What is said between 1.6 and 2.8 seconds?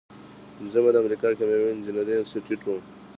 انجینری انسټیټیوټ و.